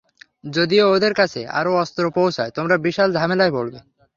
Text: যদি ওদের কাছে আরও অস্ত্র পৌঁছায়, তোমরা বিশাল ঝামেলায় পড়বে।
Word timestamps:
যদি 0.49 0.77
ওদের 0.87 1.13
কাছে 1.13 1.41
আরও 1.51 1.71
অস্ত্র 1.75 2.03
পৌঁছায়, 2.11 2.51
তোমরা 2.51 2.75
বিশাল 2.77 3.09
ঝামেলায় 3.13 3.53
পড়বে। 3.53 3.79